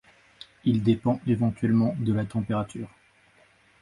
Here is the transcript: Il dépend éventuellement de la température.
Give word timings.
Il 0.63 0.81
dépend 0.81 1.21
éventuellement 1.27 1.95
de 1.99 2.11
la 2.11 2.25
température. 2.25 2.89